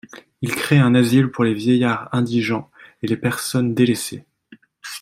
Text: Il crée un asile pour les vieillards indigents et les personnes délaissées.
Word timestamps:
Il 0.41 0.55
crée 0.55 0.79
un 0.79 0.95
asile 0.95 1.27
pour 1.29 1.43
les 1.43 1.53
vieillards 1.53 2.09
indigents 2.11 2.71
et 3.03 3.07
les 3.07 3.17
personnes 3.17 3.75
délaissées. 3.75 4.25